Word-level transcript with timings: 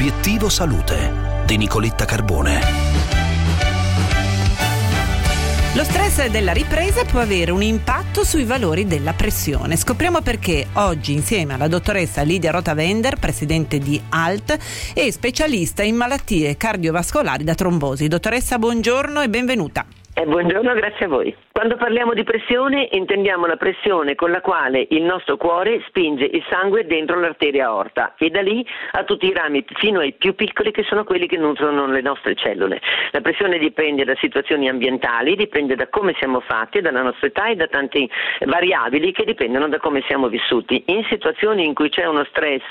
Obiettivo 0.00 0.48
Salute 0.48 1.44
di 1.44 1.58
Nicoletta 1.58 2.06
Carbone. 2.06 2.58
Lo 5.76 5.84
stress 5.84 6.26
della 6.28 6.54
ripresa 6.54 7.04
può 7.04 7.20
avere 7.20 7.50
un 7.50 7.60
impatto 7.60 8.24
sui 8.24 8.44
valori 8.44 8.86
della 8.86 9.12
pressione. 9.12 9.76
Scopriamo 9.76 10.22
perché 10.22 10.68
oggi 10.76 11.12
insieme 11.12 11.52
alla 11.52 11.68
dottoressa 11.68 12.22
Lidia 12.22 12.50
Rotavender, 12.50 13.18
presidente 13.18 13.76
di 13.76 14.00
ALT 14.08 14.92
e 14.94 15.12
specialista 15.12 15.82
in 15.82 15.96
malattie 15.96 16.56
cardiovascolari 16.56 17.44
da 17.44 17.54
trombosi. 17.54 18.08
Dottoressa, 18.08 18.58
buongiorno 18.58 19.20
e 19.20 19.28
benvenuta. 19.28 19.84
Eh, 20.14 20.24
buongiorno, 20.24 20.72
grazie 20.76 21.04
a 21.04 21.08
voi. 21.08 21.36
Quando 21.60 21.76
parliamo 21.76 22.14
di 22.14 22.24
pressione 22.24 22.88
intendiamo 22.92 23.44
la 23.44 23.56
pressione 23.56 24.14
con 24.14 24.30
la 24.30 24.40
quale 24.40 24.86
il 24.88 25.02
nostro 25.02 25.36
cuore 25.36 25.82
spinge 25.88 26.24
il 26.24 26.42
sangue 26.48 26.86
dentro 26.86 27.20
l'arteria 27.20 27.66
aorta 27.66 28.14
e 28.16 28.30
da 28.30 28.40
lì 28.40 28.66
a 28.92 29.04
tutti 29.04 29.26
i 29.26 29.34
rami 29.34 29.62
fino 29.74 30.00
ai 30.00 30.14
più 30.14 30.34
piccoli 30.34 30.70
che 30.70 30.84
sono 30.84 31.04
quelli 31.04 31.26
che 31.26 31.36
nutrono 31.36 31.86
le 31.86 32.00
nostre 32.00 32.34
cellule. 32.34 32.80
La 33.10 33.20
pressione 33.20 33.58
dipende 33.58 34.04
da 34.04 34.14
situazioni 34.14 34.70
ambientali, 34.70 35.36
dipende 35.36 35.74
da 35.74 35.86
come 35.88 36.14
siamo 36.14 36.40
fatti, 36.40 36.80
dalla 36.80 37.02
nostra 37.02 37.26
età 37.26 37.48
e 37.48 37.56
da 37.56 37.66
tante 37.66 38.08
variabili 38.46 39.12
che 39.12 39.24
dipendono 39.24 39.68
da 39.68 39.76
come 39.76 40.02
siamo 40.06 40.28
vissuti. 40.28 40.82
In 40.86 41.04
situazioni 41.10 41.66
in 41.66 41.74
cui 41.74 41.90
c'è 41.90 42.06
uno 42.06 42.24
stress 42.24 42.64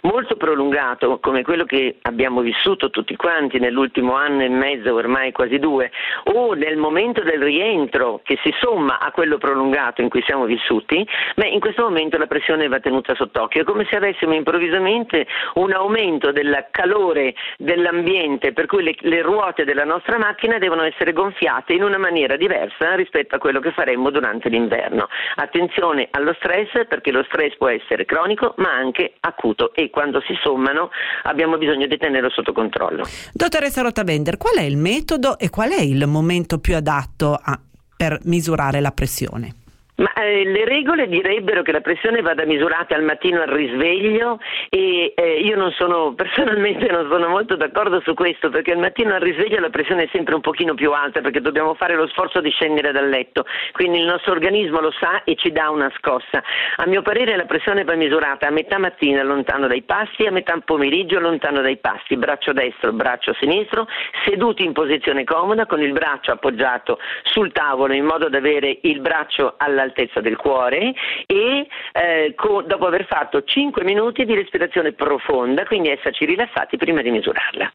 molto 0.00 0.34
prolungato 0.34 1.20
come 1.20 1.44
quello 1.44 1.64
che 1.64 1.98
abbiamo 2.02 2.40
vissuto 2.40 2.90
tutti 2.90 3.14
quanti 3.14 3.60
nell'ultimo 3.60 4.16
anno 4.16 4.42
e 4.42 4.48
mezzo, 4.48 4.94
ormai 4.94 5.30
quasi 5.30 5.60
due, 5.60 5.92
o 6.34 6.54
nel 6.54 6.76
momento 6.76 7.22
del 7.22 7.40
rientro 7.40 8.20
che 8.32 8.38
si 8.42 8.54
somma 8.60 8.98
a 8.98 9.10
quello 9.10 9.36
prolungato 9.36 10.00
in 10.00 10.08
cui 10.08 10.22
siamo 10.24 10.46
vissuti, 10.46 11.06
beh, 11.36 11.48
in 11.48 11.60
questo 11.60 11.82
momento 11.82 12.16
la 12.16 12.26
pressione 12.26 12.66
va 12.68 12.80
tenuta 12.80 13.14
sott'occhio. 13.14 13.60
È 13.60 13.64
come 13.64 13.86
se 13.90 13.96
avessimo 13.96 14.32
improvvisamente 14.32 15.26
un 15.54 15.72
aumento 15.72 16.32
del 16.32 16.68
calore 16.70 17.34
dell'ambiente, 17.58 18.52
per 18.52 18.66
cui 18.66 18.82
le, 18.82 18.94
le 19.00 19.20
ruote 19.20 19.64
della 19.64 19.84
nostra 19.84 20.16
macchina 20.16 20.56
devono 20.58 20.82
essere 20.82 21.12
gonfiate 21.12 21.74
in 21.74 21.82
una 21.82 21.98
maniera 21.98 22.36
diversa 22.36 22.94
rispetto 22.94 23.34
a 23.34 23.38
quello 23.38 23.60
che 23.60 23.72
faremmo 23.72 24.10
durante 24.10 24.48
l'inverno. 24.48 25.08
Attenzione 25.34 26.08
allo 26.10 26.32
stress 26.34 26.86
perché 26.88 27.10
lo 27.10 27.24
stress 27.24 27.56
può 27.56 27.68
essere 27.68 28.06
cronico 28.06 28.54
ma 28.58 28.72
anche 28.72 29.14
acuto 29.20 29.74
e 29.74 29.90
quando 29.90 30.22
si 30.22 30.34
sommano 30.42 30.90
abbiamo 31.24 31.58
bisogno 31.58 31.86
di 31.86 31.98
tenerlo 31.98 32.30
sotto 32.30 32.52
controllo. 32.52 33.04
Dottoressa 33.32 33.82
Rotabender, 33.82 34.38
qual 34.38 34.56
è 34.56 34.62
il 34.62 34.78
metodo 34.78 35.38
e 35.38 35.50
qual 35.50 35.70
è 35.70 35.82
il 35.82 36.06
momento 36.06 36.58
più 36.58 36.74
adatto 36.74 37.38
a 37.40 37.58
per 38.02 38.18
misurare 38.24 38.80
la 38.80 38.90
pressione? 38.90 39.61
Ma 40.02 40.12
eh, 40.14 40.44
le 40.44 40.64
regole 40.64 41.06
direbbero 41.06 41.62
che 41.62 41.70
la 41.70 41.80
pressione 41.80 42.22
vada 42.22 42.44
misurata 42.44 42.96
al 42.96 43.04
mattino 43.04 43.40
al 43.40 43.46
risveglio 43.46 44.40
e 44.68 45.12
eh, 45.14 45.38
io 45.38 45.56
non 45.56 45.70
sono 45.70 46.12
personalmente 46.18 46.90
non 46.90 47.06
sono 47.08 47.28
molto 47.28 47.54
d'accordo 47.54 48.00
su 48.00 48.12
questo 48.14 48.50
perché 48.50 48.72
al 48.72 48.78
mattino 48.78 49.14
al 49.14 49.20
risveglio 49.20 49.60
la 49.60 49.70
pressione 49.70 50.04
è 50.04 50.08
sempre 50.10 50.34
un 50.34 50.40
pochino 50.40 50.74
più 50.74 50.90
alta 50.90 51.20
perché 51.20 51.40
dobbiamo 51.40 51.74
fare 51.74 51.94
lo 51.94 52.08
sforzo 52.08 52.40
di 52.40 52.50
scendere 52.50 52.90
dal 52.90 53.08
letto, 53.08 53.46
quindi 53.70 53.98
il 53.98 54.04
nostro 54.04 54.32
organismo 54.32 54.80
lo 54.80 54.90
sa 54.90 55.22
e 55.22 55.36
ci 55.36 55.52
dà 55.52 55.70
una 55.70 55.90
scossa. 55.98 56.42
A 56.76 56.86
mio 56.86 57.02
parere 57.02 57.36
la 57.36 57.44
pressione 57.44 57.84
va 57.84 57.94
misurata 57.94 58.48
a 58.48 58.50
metà 58.50 58.78
mattina 58.78 59.22
lontano 59.22 59.68
dai 59.68 59.82
passi 59.82 60.26
a 60.26 60.32
metà 60.32 60.58
pomeriggio 60.64 61.20
lontano 61.20 61.60
dai 61.60 61.76
passi, 61.76 62.16
braccio 62.16 62.52
destro, 62.52 62.92
braccio 62.92 63.34
sinistro, 63.34 63.86
seduti 64.24 64.64
in 64.64 64.72
posizione 64.72 65.22
comoda 65.22 65.66
con 65.66 65.80
il 65.80 65.92
braccio 65.92 66.32
appoggiato 66.32 66.98
sul 67.22 67.52
tavolo 67.52 67.94
in 67.94 68.04
modo 68.04 68.28
da 68.28 68.38
avere 68.38 68.78
il 68.82 69.00
braccio 69.00 69.54
all'altezza 69.56 69.90
all'altezza 69.92 70.20
del 70.20 70.36
cuore 70.36 70.94
e 71.26 71.66
eh, 71.92 72.34
co- 72.34 72.62
dopo 72.62 72.86
aver 72.86 73.06
fatto 73.06 73.44
5 73.44 73.84
minuti 73.84 74.24
di 74.24 74.34
respirazione 74.34 74.92
profonda, 74.92 75.64
quindi 75.64 75.90
esserci 75.90 76.24
rilassati 76.24 76.76
prima 76.76 77.02
di 77.02 77.10
misurarla. 77.10 77.72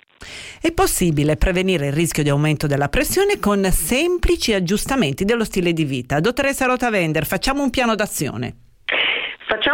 È 0.59 0.71
possibile 0.73 1.37
prevenire 1.37 1.87
il 1.87 1.93
rischio 1.93 2.23
di 2.23 2.29
aumento 2.29 2.67
della 2.67 2.89
pressione 2.89 3.39
con 3.39 3.63
semplici 3.65 4.53
aggiustamenti 4.53 5.23
dello 5.23 5.43
stile 5.43 5.71
di 5.71 5.85
vita. 5.85 6.19
Dottoressa 6.19 6.65
Rotavender, 6.65 7.25
facciamo 7.25 7.61
un 7.61 7.69
piano 7.69 7.95
d'azione. 7.95 8.66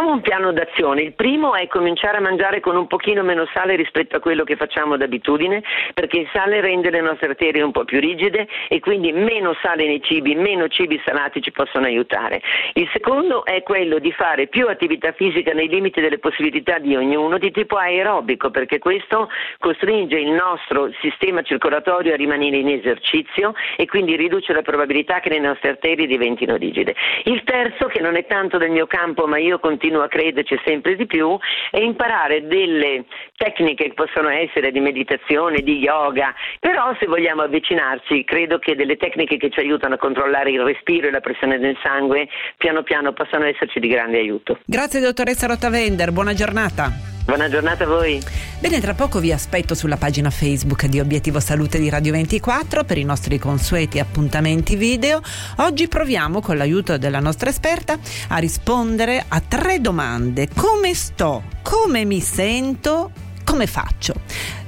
Facciamo 0.04 0.20
un 0.20 0.28
piano 0.28 0.52
d'azione. 0.52 1.00
Il 1.00 1.14
primo 1.14 1.54
è 1.54 1.66
cominciare 1.66 2.18
a 2.18 2.20
mangiare 2.20 2.60
con 2.60 2.76
un 2.76 2.86
pochino 2.86 3.22
meno 3.22 3.48
sale 3.54 3.74
rispetto 3.74 4.16
a 4.16 4.20
quello 4.20 4.44
che 4.44 4.54
facciamo 4.54 4.98
d'abitudine, 4.98 5.62
perché 5.94 6.18
il 6.18 6.28
sale 6.30 6.60
rende 6.60 6.90
le 6.90 7.00
nostre 7.00 7.28
arterie 7.28 7.62
un 7.62 7.72
po' 7.72 7.84
più 7.84 8.00
rigide 8.00 8.46
e 8.68 8.80
quindi 8.80 9.12
meno 9.12 9.56
sale 9.62 9.86
nei 9.86 10.02
cibi, 10.02 10.34
meno 10.34 10.68
cibi 10.68 11.00
salati 11.06 11.40
ci 11.40 11.52
possono 11.52 11.86
aiutare. 11.86 12.42
Il 12.74 12.86
secondo 12.92 13.46
è 13.46 13.62
quello 13.62 13.98
di 13.98 14.12
fare 14.12 14.46
più 14.46 14.66
attività 14.66 15.12
fisica 15.12 15.54
nei 15.54 15.68
limiti 15.68 16.02
delle 16.02 16.18
possibilità 16.18 16.76
di 16.76 16.94
ognuno 16.94 17.38
di 17.38 17.50
tipo 17.50 17.76
aerobico, 17.76 18.50
perché 18.50 18.78
questo 18.78 19.30
costringe 19.58 20.18
il 20.18 20.32
nostro 20.32 20.90
sistema 21.00 21.40
circolatorio 21.40 22.12
a 22.12 22.16
rimanere 22.16 22.58
in 22.58 22.68
esercizio 22.68 23.54
e 23.78 23.86
quindi 23.86 24.16
riduce 24.16 24.52
la 24.52 24.60
probabilità 24.60 25.20
che 25.20 25.30
le 25.30 25.38
nostre 25.38 25.70
arterie 25.70 26.06
diventino 26.06 26.56
rigide. 26.56 26.94
Il 27.24 27.42
terzo, 27.44 27.86
che 27.86 28.02
non 28.02 28.16
è 28.16 28.26
tanto 28.26 28.58
del 28.58 28.70
mio 28.70 28.86
campo, 28.86 29.26
ma 29.26 29.38
io 29.38 29.58
continuo 29.58 29.92
a 30.02 30.08
crederci 30.08 30.58
sempre 30.64 30.96
di 30.96 31.06
più, 31.06 31.36
è 31.70 31.78
imparare 31.78 32.46
delle 32.46 33.04
tecniche 33.36 33.84
che 33.84 33.94
possono 33.94 34.28
essere 34.28 34.70
di 34.70 34.80
meditazione, 34.80 35.60
di 35.60 35.78
yoga, 35.78 36.34
però 36.60 36.94
se 36.98 37.06
vogliamo 37.06 37.42
avvicinarci 37.42 38.24
credo 38.24 38.58
che 38.58 38.74
delle 38.74 38.96
tecniche 38.96 39.36
che 39.36 39.50
ci 39.50 39.60
aiutano 39.60 39.94
a 39.94 39.98
controllare 39.98 40.50
il 40.50 40.62
respiro 40.62 41.08
e 41.08 41.10
la 41.10 41.20
pressione 41.20 41.58
del 41.58 41.76
sangue 41.82 42.28
piano 42.56 42.82
piano 42.82 43.12
possano 43.12 43.44
esserci 43.44 43.80
di 43.80 43.88
grande 43.88 44.18
aiuto. 44.18 44.58
Grazie 44.64 45.00
dottoressa 45.00 45.46
Rottavender, 45.46 46.12
buona 46.12 46.34
giornata. 46.34 47.13
Buona 47.24 47.48
giornata 47.48 47.84
a 47.84 47.86
voi. 47.86 48.22
Bene, 48.58 48.82
tra 48.82 48.92
poco 48.92 49.18
vi 49.18 49.32
aspetto 49.32 49.74
sulla 49.74 49.96
pagina 49.96 50.28
Facebook 50.28 50.84
di 50.84 51.00
Obiettivo 51.00 51.40
Salute 51.40 51.78
di 51.78 51.88
Radio 51.88 52.12
24 52.12 52.84
per 52.84 52.98
i 52.98 53.02
nostri 53.02 53.38
consueti 53.38 53.98
appuntamenti 53.98 54.76
video. 54.76 55.22
Oggi 55.56 55.88
proviamo 55.88 56.42
con 56.42 56.58
l'aiuto 56.58 56.98
della 56.98 57.20
nostra 57.20 57.48
esperta 57.48 57.98
a 58.28 58.36
rispondere 58.36 59.24
a 59.26 59.40
tre 59.40 59.80
domande. 59.80 60.48
Come 60.54 60.92
sto? 60.92 61.44
Come 61.62 62.04
mi 62.04 62.20
sento? 62.20 63.10
Come 63.42 63.66
faccio? 63.66 64.12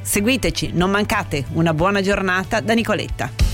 Seguiteci, 0.01 0.71
non 0.73 0.91
mancate. 0.91 1.45
Una 1.53 1.75
buona 1.75 2.01
giornata 2.01 2.61
da 2.61 2.73
Nicoletta. 2.73 3.46